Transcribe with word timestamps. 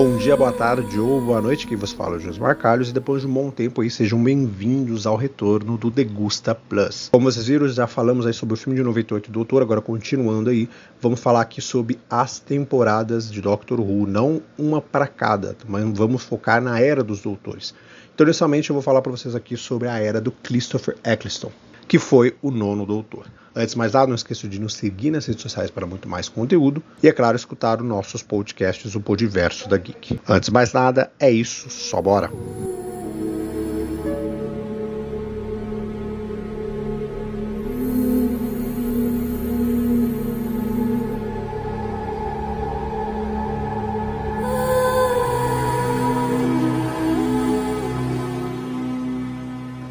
Bom 0.00 0.16
dia, 0.16 0.36
boa 0.36 0.52
tarde 0.52 0.96
ou 1.00 1.20
boa 1.20 1.42
noite, 1.42 1.66
quem 1.66 1.76
vos 1.76 1.90
fala 1.90 2.14
é 2.14 2.18
o 2.18 2.20
Josmar 2.20 2.56
e 2.86 2.92
depois 2.92 3.22
de 3.22 3.26
um 3.26 3.32
bom 3.32 3.50
tempo 3.50 3.80
aí, 3.80 3.90
sejam 3.90 4.22
bem-vindos 4.22 5.08
ao 5.08 5.16
retorno 5.16 5.76
do 5.76 5.90
Degusta 5.90 6.54
Plus. 6.54 7.08
Como 7.10 7.28
vocês 7.28 7.48
viram, 7.48 7.66
já 7.66 7.88
falamos 7.88 8.24
aí 8.24 8.32
sobre 8.32 8.54
o 8.54 8.56
filme 8.56 8.78
de 8.78 8.84
98 8.84 9.28
do 9.28 9.32
Doutor, 9.32 9.60
agora 9.60 9.80
continuando 9.80 10.50
aí, 10.50 10.70
vamos 11.00 11.18
falar 11.18 11.40
aqui 11.40 11.60
sobre 11.60 11.98
as 12.08 12.38
temporadas 12.38 13.28
de 13.28 13.40
Doctor 13.40 13.80
Who, 13.80 14.06
não 14.06 14.40
uma 14.56 14.80
para 14.80 15.08
cada, 15.08 15.56
mas 15.66 15.84
vamos 15.98 16.22
focar 16.22 16.62
na 16.62 16.78
Era 16.78 17.02
dos 17.02 17.20
Doutores. 17.20 17.74
Então, 18.18 18.26
inicialmente 18.26 18.68
eu 18.68 18.74
vou 18.74 18.82
falar 18.82 19.00
para 19.00 19.12
vocês 19.12 19.36
aqui 19.36 19.56
sobre 19.56 19.86
a 19.86 19.96
Era 19.96 20.20
do 20.20 20.32
Christopher 20.32 20.96
Eccleston, 21.04 21.52
que 21.86 22.00
foi 22.00 22.34
o 22.42 22.50
nono 22.50 22.84
Doutor. 22.84 23.26
Antes 23.54 23.74
de 23.74 23.78
mais 23.78 23.92
nada, 23.92 24.08
não 24.08 24.16
esqueça 24.16 24.48
de 24.48 24.58
nos 24.58 24.74
seguir 24.74 25.12
nas 25.12 25.24
redes 25.24 25.40
sociais 25.40 25.70
para 25.70 25.86
muito 25.86 26.08
mais 26.08 26.28
conteúdo 26.28 26.82
e, 27.00 27.06
é 27.06 27.12
claro, 27.12 27.36
escutar 27.36 27.80
os 27.80 27.86
nossos 27.86 28.20
podcasts, 28.20 28.96
o 28.96 29.00
Podiverso 29.00 29.68
da 29.68 29.76
Geek. 29.76 30.18
Antes 30.28 30.48
de 30.48 30.52
mais 30.52 30.72
nada, 30.72 31.12
é 31.20 31.30
isso, 31.30 31.70
só 31.70 32.02
bora! 32.02 32.28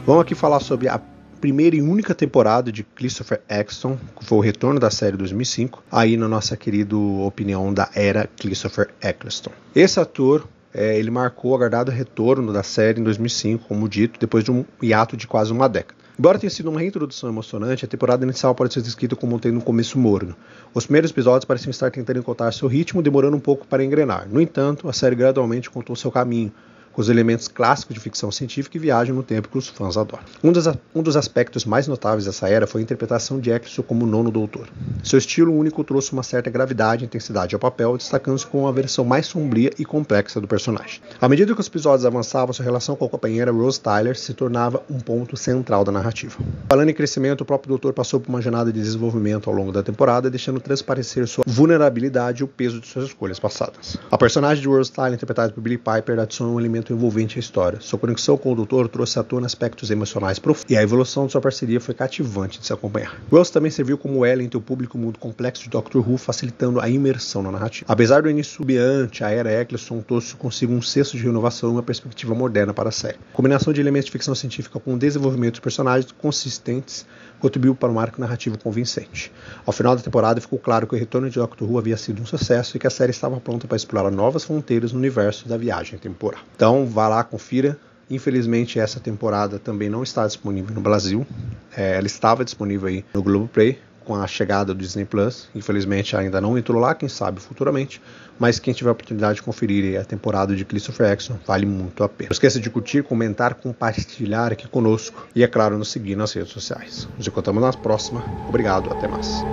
Vamos 0.08 0.22
aqui 0.22 0.36
falar 0.36 0.62
sobre 0.62 0.88
a 0.88 1.02
primeira 1.42 1.76
e 1.76 1.82
única 1.82 2.16
temporada 2.16 2.72
de 2.72 2.82
Christopher 2.82 3.42
Eccleston, 3.50 3.98
que 4.18 4.24
foi 4.24 4.38
o 4.38 4.42
retorno 4.42 4.80
da 4.80 4.90
série 4.90 5.18
2005, 5.18 5.84
aí 5.92 6.16
na 6.16 6.30
nossa 6.30 6.56
querida 6.56 6.96
opinião 6.96 7.74
da 7.74 7.90
era 7.94 8.26
Christopher 8.40 8.88
Eccleston. 9.04 9.52
Esse 9.76 10.00
ator 10.00 10.48
é, 10.74 10.98
ele 10.98 11.12
marcou 11.12 11.52
o 11.52 11.56
aguardado 11.56 11.92
retorno 11.92 12.54
da 12.54 12.64
série 12.64 13.02
em 13.02 13.04
2005, 13.04 13.68
como 13.68 13.90
dito, 13.90 14.18
depois 14.18 14.46
de 14.46 14.52
um 14.52 14.64
hiato 14.82 15.18
de 15.18 15.28
quase 15.28 15.52
uma 15.52 15.68
década. 15.68 16.00
Embora 16.18 16.40
tenha 16.40 16.50
sido 16.50 16.70
uma 16.70 16.80
reintrodução 16.80 17.30
emocionante, 17.30 17.84
a 17.84 17.88
temporada 17.90 18.24
inicial 18.24 18.56
pode 18.56 18.74
ser 18.74 18.82
descrita 18.82 19.14
como 19.14 19.38
tendo 19.42 19.58
um 19.58 19.62
começo 19.62 20.00
morno. 20.00 20.38
Os 20.74 20.86
primeiros 20.86 21.12
episódios 21.12 21.44
pareciam 21.44 21.72
estar 21.72 21.92
tentando 21.92 22.20
encontrar 22.20 22.54
seu 22.54 22.70
ritmo, 22.70 23.02
demorando 23.02 23.36
um 23.36 23.42
pouco 23.42 23.68
para 23.68 23.84
engrenar. 23.84 24.26
No 24.32 24.40
entanto, 24.40 24.88
a 24.88 24.94
série 24.94 25.18
gradualmente 25.18 25.70
contou 25.70 25.98
seu 25.98 26.10
caminho, 26.10 26.54
os 26.98 27.10
elementos 27.10 27.48
clássicos 27.48 27.94
de 27.94 28.02
ficção 28.02 28.32
científica 28.32 28.76
e 28.76 28.80
viagem 28.80 29.14
no 29.14 29.22
tempo 29.22 29.48
que 29.48 29.58
os 29.58 29.68
fãs 29.68 29.96
adoram. 29.96 30.24
Um 30.44 30.52
dos, 30.52 30.68
um 30.96 31.04
dos 31.04 31.16
aspectos 31.16 31.64
mais 31.64 31.88
notáveis 31.88 32.26
dessa 32.26 32.50
era 32.50 32.66
foi 32.66 32.82
a 32.82 32.84
interpretação 32.84 33.40
de 33.40 33.52
Eccleston 33.52 33.84
como 33.84 34.06
nono 34.06 34.32
doutor. 34.32 34.68
Seu 35.04 35.20
estilo 35.20 35.54
único 35.54 35.84
trouxe 35.84 36.12
uma 36.12 36.24
certa 36.24 36.50
gravidade 36.50 37.04
e 37.04 37.06
intensidade 37.06 37.54
ao 37.54 37.60
papel, 37.60 37.96
destacando-se 37.96 38.48
com 38.48 38.62
uma 38.62 38.74
versão 38.74 39.06
mais 39.06 39.28
sombria 39.28 39.72
e 39.78 39.86
complexa 39.86 40.42
do 40.42 40.48
personagem. 40.48 41.00
À 41.22 41.30
medida 41.30 41.54
que 41.54 41.62
os 41.62 41.68
episódios 41.68 42.06
avançavam, 42.06 42.52
sua 42.52 42.66
relação 42.66 42.96
com 42.96 43.06
a 43.06 43.10
companheira 43.10 43.52
Rose 43.52 43.80
Tyler 43.80 44.18
se 44.18 44.34
tornava 44.34 44.82
um 44.90 45.00
ponto 45.00 45.38
central 45.38 45.84
da 45.84 45.92
narrativa. 45.92 46.36
Falando 46.68 46.90
em 46.90 46.94
crescimento, 46.94 47.42
o 47.42 47.46
próprio 47.46 47.70
doutor 47.70 47.94
passou 47.94 48.20
por 48.20 48.30
uma 48.30 48.42
jornada 48.42 48.74
de 48.74 48.82
desenvolvimento 48.82 49.50
ao 49.50 49.56
longo 49.56 49.72
da 49.72 49.84
temporada, 49.84 50.30
deixando 50.30 50.60
transparecer 50.60 51.28
sua 51.28 51.44
vulnerabilidade 51.46 52.42
e 52.42 52.44
o 52.44 52.48
peso 52.48 52.80
de 52.80 52.88
suas 52.88 53.06
escolhas 53.06 53.40
passadas. 53.40 53.98
A 54.10 54.18
personagem 54.18 54.62
de 54.62 54.68
Rose 54.68 54.92
Tyler, 54.92 55.14
interpretada 55.14 55.54
por 55.54 55.62
Billy 55.62 55.78
Piper, 55.78 56.20
adiciona 56.20 56.52
um 56.52 56.60
elemento 56.60 56.87
envolvente 56.94 57.38
à 57.38 57.40
história. 57.40 57.80
Sua 57.82 58.00
conexão 58.00 58.38
com 58.38 58.52
o 58.52 58.56
Doutor 58.56 58.88
trouxe 58.88 59.20
à 59.20 59.24
tona 59.24 59.46
aspectos 59.46 59.92
emocionais 59.92 60.40
profundos 60.40 60.72
e 60.72 60.78
a 60.78 60.84
evolução 60.84 61.26
de 61.26 61.32
sua 61.32 61.42
parceria 61.42 61.80
foi 61.80 61.94
cativante 61.94 62.60
de 62.60 62.66
se 62.66 62.74
acompanhar. 62.74 63.22
Wells 63.32 63.52
também 63.52 63.72
serviu 63.72 63.98
como 63.98 64.26
ela 64.26 64.44
entre 64.44 64.58
o 64.58 64.62
público 64.62 64.98
mundo 64.98 65.20
complexo 65.20 65.64
de 65.64 65.70
Doctor 65.70 66.08
Who, 66.08 66.18
facilitando 66.18 66.80
a 66.80 66.90
imersão 66.90 67.42
na 67.42 67.52
narrativa. 67.52 67.86
Apesar 67.88 68.22
do 68.22 68.30
início 68.30 68.54
subiante, 68.54 69.24
a 69.24 69.30
era 69.30 69.62
Eccleston 69.62 70.02
trouxe 70.02 70.36
consigo 70.36 70.74
um 70.74 70.82
cesto 70.82 71.18
de 71.18 71.24
renovação 71.24 71.70
e 71.70 71.74
uma 71.74 71.84
perspectiva 71.84 72.34
moderna 72.34 72.74
para 72.74 72.90
a 72.90 72.92
série. 72.92 73.18
A 73.34 73.36
combinação 73.36 73.72
de 73.72 73.82
elementos 73.82 74.06
de 74.06 74.12
ficção 74.12 74.36
científica 74.36 74.80
com 74.80 74.94
o 74.94 74.98
desenvolvimento 74.98 75.56
de 75.56 75.62
personagens 75.62 76.12
consistentes 76.12 77.06
contribuiu 77.40 77.76
para 77.76 77.92
um 77.92 78.00
arco 78.00 78.20
narrativo 78.20 78.58
convincente. 78.58 79.32
Ao 79.66 79.74
final 79.74 79.96
da 79.96 80.02
temporada 80.02 80.42
ficou 80.42 80.60
claro 80.60 80.88
que 80.88 80.96
o 80.96 80.98
retorno 80.98 81.30
de 81.30 81.40
Doctor 81.40 81.70
Who 81.70 81.78
havia 81.78 81.98
sido 81.98 82.22
um 82.22 82.26
sucesso 82.26 82.78
e 82.78 82.80
que 82.80 82.88
a 82.88 82.90
série 82.90 83.12
estava 83.12 83.40
pronta 83.40 83.68
para 83.68 83.78
explorar 83.78 84.12
novas 84.12 84.44
fronteiras 84.44 84.92
no 84.92 85.00
universo 85.00 85.48
da 85.48 85.58
viagem 85.58 85.98
temporal. 86.00 86.42
Então 86.56 86.86
vá 86.86 87.08
lá, 87.08 87.24
confira. 87.24 87.78
Infelizmente 88.10 88.80
essa 88.80 89.00
temporada 89.00 89.60
também 89.60 89.90
não 89.90 90.02
está 90.02 90.26
disponível 90.26 90.74
no 90.74 90.82
Brasil. 90.82 91.28
É, 91.76 91.98
ela 91.98 92.08
estava 92.08 92.46
disponível 92.46 92.88
aí 92.88 93.04
no 93.14 93.22
Globoplay, 93.22 93.78
com 94.08 94.16
a 94.16 94.26
chegada 94.26 94.74
do 94.74 94.80
Disney 94.80 95.04
Plus. 95.04 95.50
Infelizmente 95.54 96.16
ainda 96.16 96.40
não 96.40 96.58
entrou 96.58 96.80
lá, 96.80 96.96
quem 96.96 97.10
sabe 97.10 97.42
futuramente. 97.42 98.02
Mas 98.40 98.58
quem 98.58 98.74
tiver 98.74 98.90
a 98.90 98.94
oportunidade 98.94 99.36
de 99.36 99.44
conferir 99.44 100.00
a 100.00 100.06
temporada 100.06 100.56
de 100.56 100.64
Christopher 100.64 101.10
Jackson 101.10 101.38
vale 101.46 101.66
muito 101.66 102.04
a 102.04 102.08
pena. 102.08 102.30
Não 102.30 102.34
esqueça 102.34 102.60
de 102.60 102.70
curtir, 102.70 103.04
comentar, 103.04 103.56
compartilhar 103.56 104.54
aqui 104.54 104.68
conosco 104.68 105.28
e, 105.36 105.44
é 105.44 105.48
claro, 105.48 105.78
nos 105.78 105.92
seguir 105.92 106.16
nas 106.16 106.32
redes 106.32 106.54
sociais. 106.54 107.08
Nos 107.18 107.28
encontramos 107.28 107.62
na 107.62 107.74
próxima. 107.74 108.24
Obrigado, 108.48 108.92
até 108.92 109.08
mais. 109.08 109.44